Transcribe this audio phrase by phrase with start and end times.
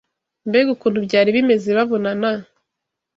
[0.47, 2.31] Mbega ukuntu byari bimeze babonana